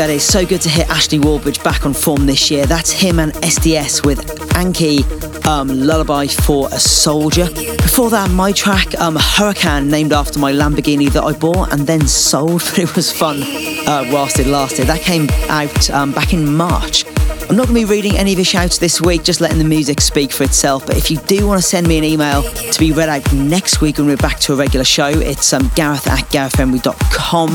That 0.00 0.08
is. 0.08 0.24
So 0.24 0.46
good 0.46 0.62
to 0.62 0.70
hear 0.70 0.86
Ashley 0.88 1.18
Wallbridge 1.18 1.62
back 1.62 1.84
on 1.84 1.92
form 1.92 2.24
this 2.24 2.50
year. 2.50 2.64
That's 2.64 2.90
him 2.90 3.18
and 3.18 3.34
SDS 3.34 4.02
with 4.06 4.18
Anki 4.54 5.04
um, 5.46 5.68
Lullaby 5.68 6.26
for 6.26 6.68
a 6.68 6.80
Soldier. 6.80 7.46
Before 7.76 8.08
that, 8.08 8.30
my 8.30 8.50
track, 8.52 8.98
um, 8.98 9.16
Huracan, 9.16 9.90
named 9.90 10.14
after 10.14 10.38
my 10.38 10.52
Lamborghini 10.52 11.10
that 11.10 11.22
I 11.22 11.34
bought 11.34 11.74
and 11.74 11.86
then 11.86 12.06
sold, 12.06 12.60
but 12.70 12.78
it 12.78 12.96
was 12.96 13.12
fun 13.12 13.42
uh, 13.42 14.08
whilst 14.10 14.38
it 14.38 14.46
lasted. 14.46 14.86
That 14.86 15.02
came 15.02 15.28
out 15.50 15.90
um, 15.90 16.12
back 16.12 16.32
in 16.32 16.50
March. 16.50 17.04
I'm 17.50 17.56
not 17.56 17.66
going 17.66 17.80
to 17.80 17.86
be 17.88 17.92
reading 17.92 18.16
any 18.16 18.30
of 18.30 18.38
your 18.38 18.44
shouts 18.44 18.78
this 18.78 19.00
week, 19.00 19.24
just 19.24 19.40
letting 19.40 19.58
the 19.58 19.64
music 19.64 20.00
speak 20.00 20.30
for 20.30 20.44
itself. 20.44 20.86
But 20.86 20.96
if 20.96 21.10
you 21.10 21.16
do 21.16 21.48
want 21.48 21.60
to 21.60 21.66
send 21.66 21.88
me 21.88 21.98
an 21.98 22.04
email 22.04 22.44
to 22.44 22.78
be 22.78 22.92
read 22.92 23.08
out 23.08 23.32
next 23.32 23.80
week 23.80 23.98
when 23.98 24.06
we're 24.06 24.16
back 24.18 24.38
to 24.42 24.52
a 24.52 24.56
regular 24.56 24.84
show, 24.84 25.08
it's 25.08 25.52
um, 25.52 25.68
gareth 25.74 26.06
at 26.06 26.20
garethemery.com. 26.26 27.50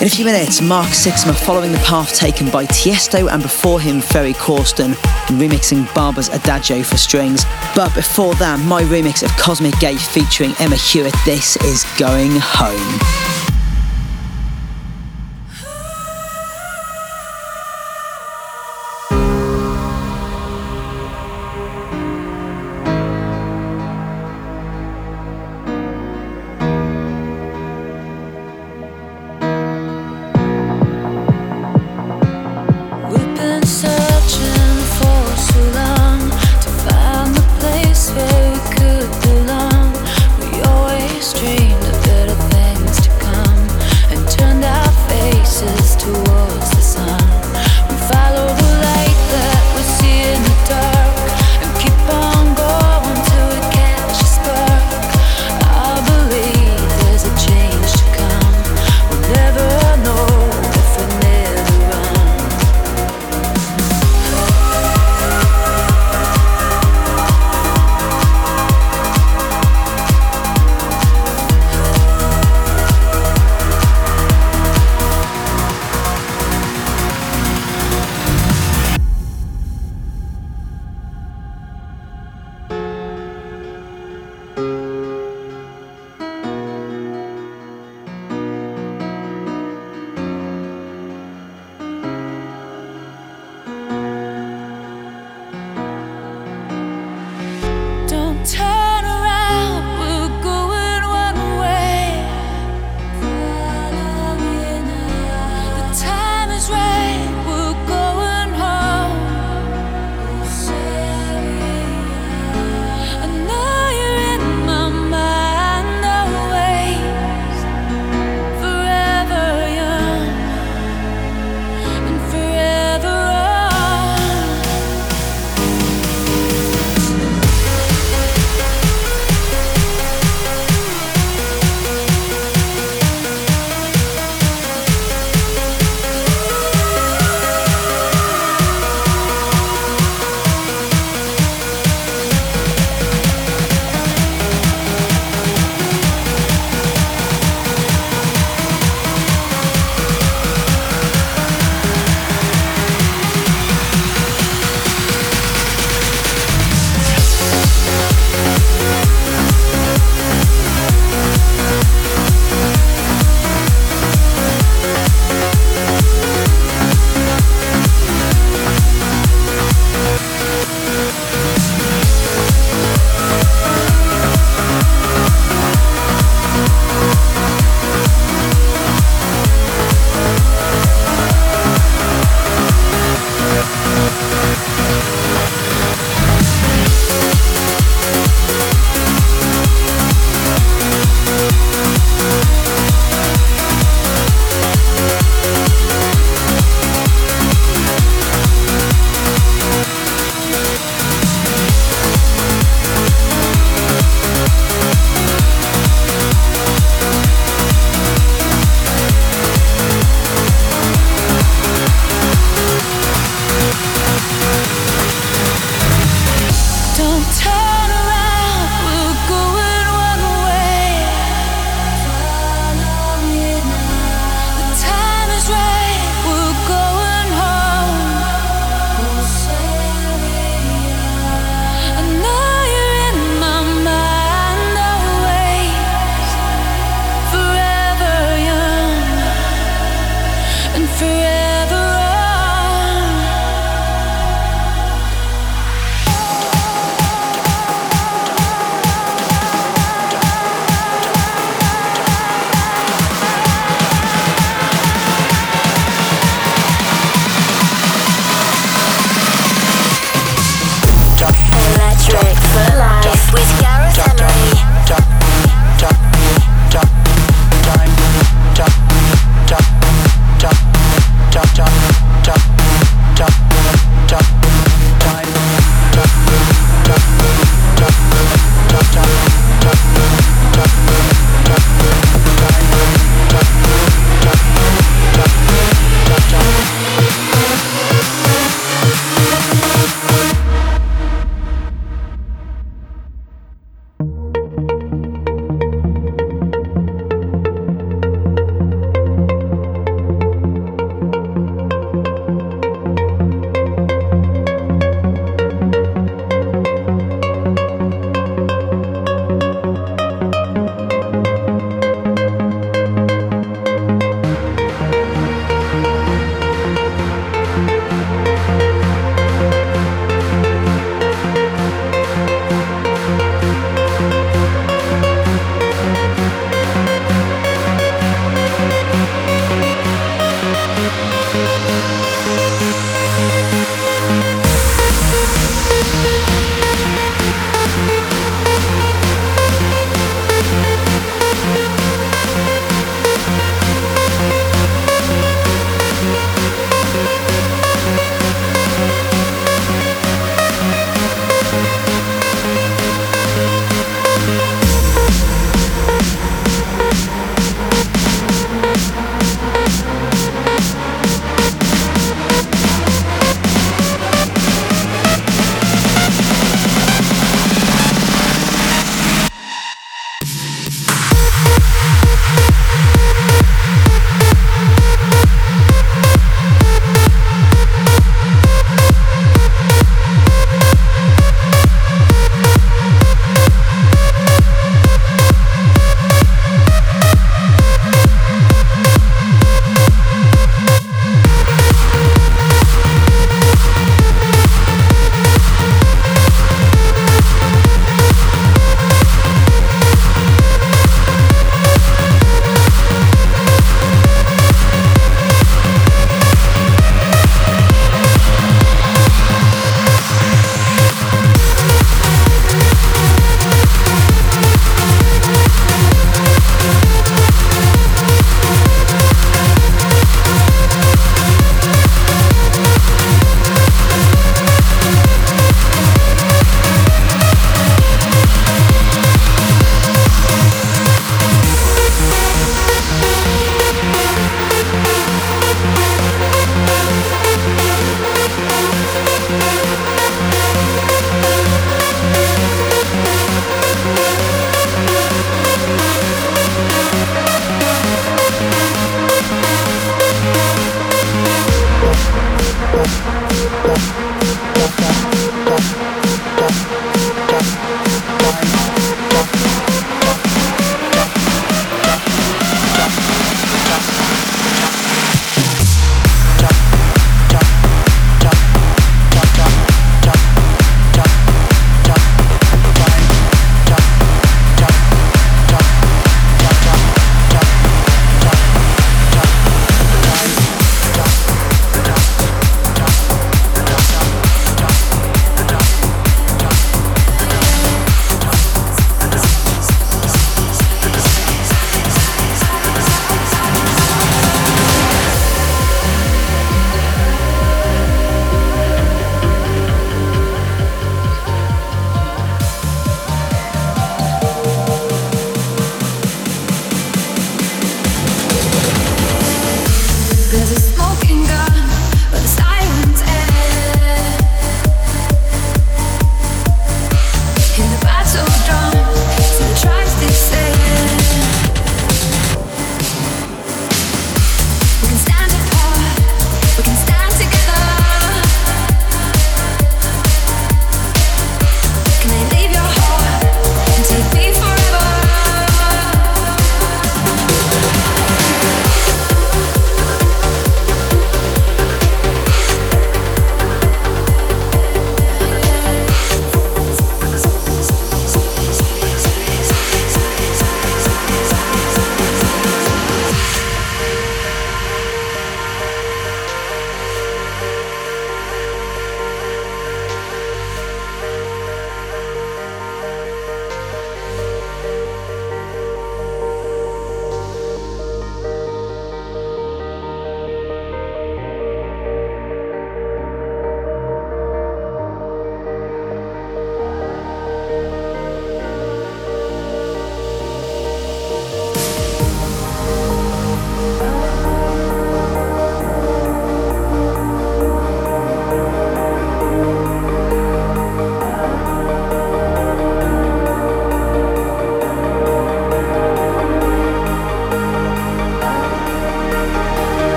In 0.00 0.06
a 0.06 0.08
few 0.08 0.24
minutes, 0.24 0.62
Mark 0.62 0.88
Sixma 0.88 1.34
following 1.34 1.72
the 1.72 1.78
path 1.80 2.14
taken 2.14 2.50
by 2.50 2.64
Tiesto 2.64 3.30
and 3.30 3.42
before 3.42 3.78
him 3.78 4.00
Ferry 4.00 4.32
Corsten 4.32 4.94
remixing 5.26 5.94
Barber's 5.94 6.30
Adagio 6.30 6.82
for 6.82 6.96
strings. 6.96 7.44
But 7.76 7.94
before 7.94 8.34
that, 8.36 8.58
my 8.66 8.82
remix 8.84 9.22
of 9.22 9.30
Cosmic 9.36 9.78
Gate 9.78 10.00
featuring 10.00 10.54
Emma 10.58 10.76
Hewitt, 10.76 11.14
This 11.26 11.56
is 11.56 11.84
Going 11.98 12.30
Home. 12.34 13.33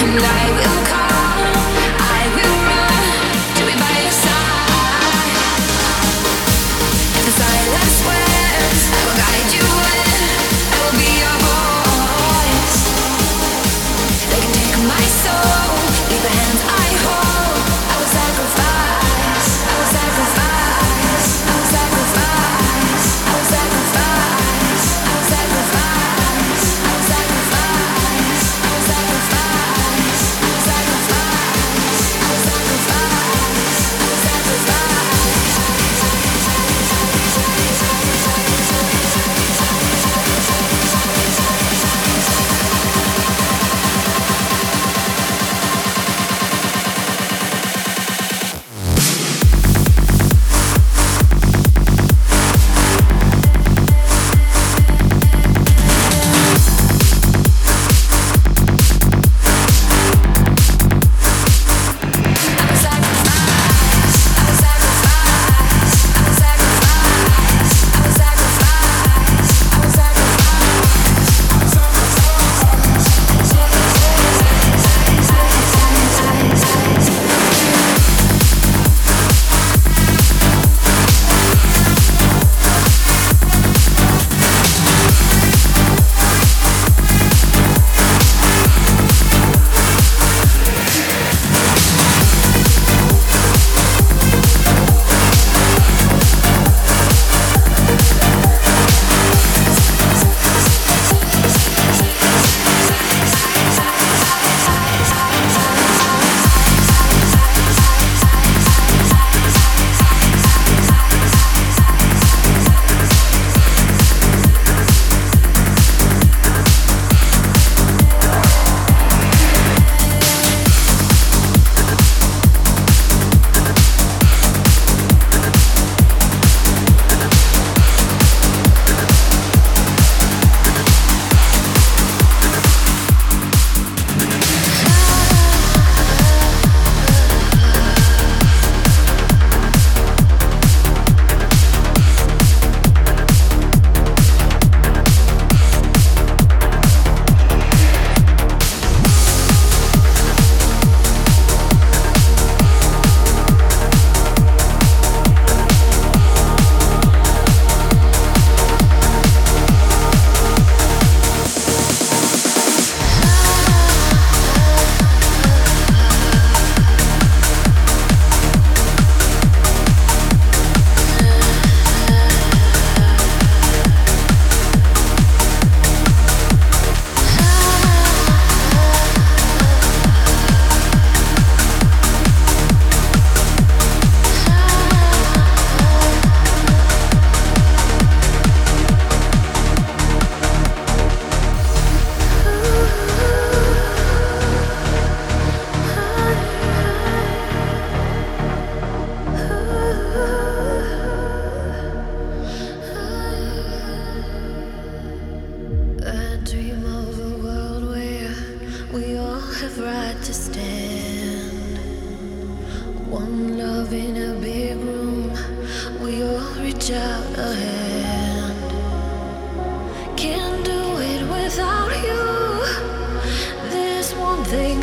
Sacrifice 0.00 0.89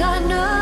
I 0.10 0.20
know, 0.20 0.57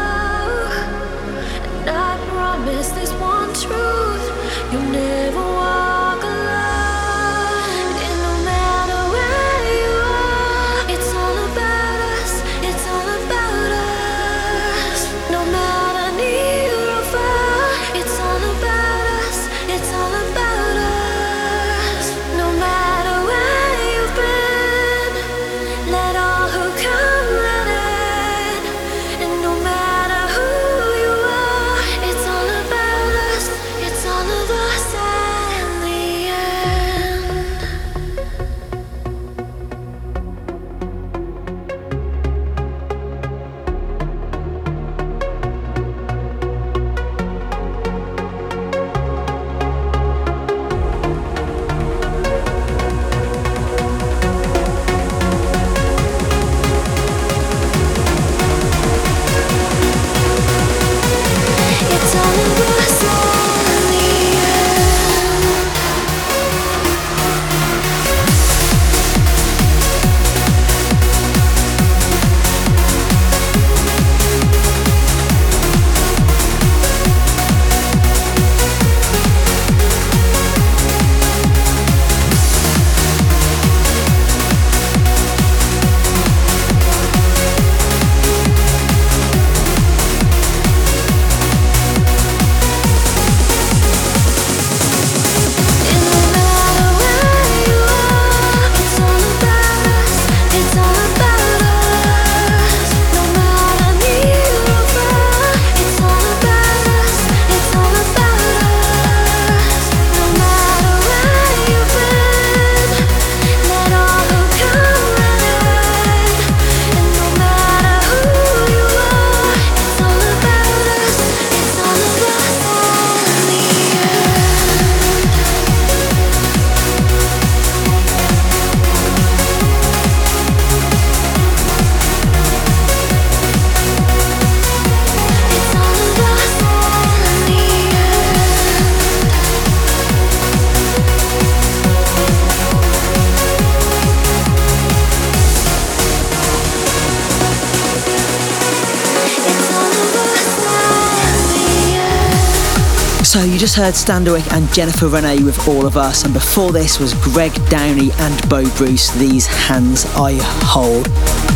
heard 153.75 153.93
Standerwick 153.93 154.49
and 154.53 154.73
Jennifer 154.73 155.09
Renee 155.09 155.43
with 155.43 155.67
All 155.67 155.85
of 155.85 155.97
Us, 155.97 156.23
and 156.23 156.33
before 156.33 156.71
this 156.71 156.97
was 156.97 157.13
Greg 157.15 157.53
Downey 157.67 158.09
and 158.19 158.49
Bo 158.49 158.63
Bruce, 158.77 159.11
These 159.15 159.47
Hands 159.47 160.05
I 160.15 160.37
Hold. 160.63 161.03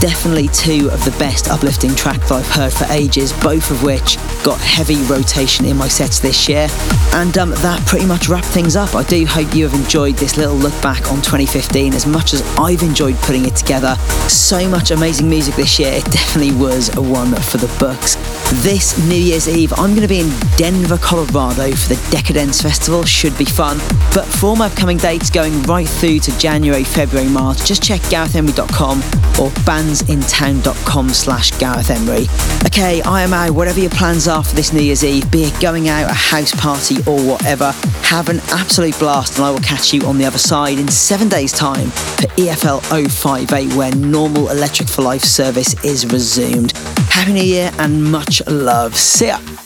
Definitely 0.02 0.50
two 0.50 0.90
of 0.92 1.06
the 1.06 1.16
best 1.18 1.50
uplifting 1.50 1.96
tracks 1.96 2.30
I've 2.30 2.46
heard 2.46 2.74
for 2.74 2.86
ages, 2.92 3.32
both 3.42 3.72
of 3.72 3.84
which 3.84 4.18
got 4.44 4.60
heavy 4.60 5.02
rotation 5.04 5.66
in 5.66 5.78
my 5.78 5.88
sets 5.88 6.20
this 6.20 6.48
year. 6.48 6.68
And 7.14 7.38
um, 7.38 7.52
that 7.52 7.86
pretty 7.86 8.06
much 8.06 8.30
wrapped 8.30 8.48
things 8.48 8.76
up. 8.76 8.96
I 8.96 9.04
do 9.04 9.26
hope 9.26 9.54
you 9.54 9.68
have 9.68 9.80
enjoyed 9.80 10.16
this 10.16 10.38
little 10.38 10.56
look 10.56 10.80
back 10.82 11.12
on 11.12 11.18
2015 11.18 11.94
as 11.94 12.06
much 12.06 12.34
as 12.34 12.42
I've 12.58 12.84
enjoyed 12.84 13.16
putting 13.18 13.46
it 13.46 13.56
together. 13.56 13.96
So 14.30 14.68
much 14.70 14.92
amazing 14.92 15.30
music 15.30 15.56
this 15.56 15.80
year, 15.80 15.94
it 15.94 16.06
definitely 16.06 16.56
was 16.56 16.96
a 16.96 17.02
one 17.02 17.34
for 17.36 17.58
the 17.58 17.74
books. 17.80 18.16
This 18.64 18.98
New 19.08 19.16
Year's 19.16 19.48
Eve, 19.48 19.74
I'm 19.74 19.92
going 19.92 20.02
to 20.02 20.08
be 20.08 20.22
in 20.22 20.32
Denver, 20.58 20.98
Colorado 20.98 21.72
for 21.76 21.94
the 21.94 22.08
Decadence 22.10 22.62
Festival. 22.62 23.04
Should 23.04 23.38
be 23.38 23.46
fun. 23.46 23.78
But 24.14 24.26
for 24.26 24.48
all 24.48 24.56
my 24.56 24.68
upcoming 24.68 24.98
dates 24.98 25.30
going 25.30 25.62
right 25.64 25.88
through 25.88 26.20
to 26.20 26.38
January, 26.38 26.84
February, 26.84 27.30
March, 27.30 27.66
just 27.66 27.84
check 27.84 28.02
GarethEmery.com 28.02 29.00
or 29.40 29.50
bandsintown.com 29.66 31.10
slash 31.10 31.52
Gareth 31.60 31.90
Emery. 31.90 32.28
Okay, 32.66 33.02
I 33.04 33.24
am 33.24 33.34
out. 33.34 33.52
Whatever 33.52 33.80
your 33.80 33.90
plans 33.90 34.28
are 34.30 34.44
for 34.44 34.56
this 34.56 34.72
New 34.72 34.82
Year's 34.82 35.04
Eve, 35.04 35.30
be 35.32 35.44
it 35.44 35.62
going 35.62 35.90
out, 35.90 36.10
a 36.10 36.14
house 36.14 36.54
party, 36.54 36.98
or 37.08 37.20
whatever, 37.22 37.72
have 38.04 38.30
an 38.30 38.40
absolute 38.50 38.98
blast, 39.00 39.38
and 39.38 39.46
I 39.46 39.52
will 39.52 39.60
catch 39.60 39.94
you 39.94 40.04
on 40.04 40.18
the 40.18 40.26
other 40.26 40.38
side 40.38 40.78
in 40.78 40.88
seven 40.88 41.28
days' 41.30 41.52
time 41.52 41.90
for 41.90 42.28
EFL 42.38 42.82
058, 43.10 43.74
where 43.74 43.94
normal 43.96 44.50
Electric 44.50 44.88
for 44.88 45.02
Life 45.02 45.24
service 45.24 45.74
is 45.84 46.06
resumed. 46.06 46.72
Happy 47.10 47.34
New 47.34 47.44
Year 47.44 47.72
and 47.80 48.04
much 48.04 48.42
love. 48.48 48.96
See 48.96 49.28
ya. 49.28 49.59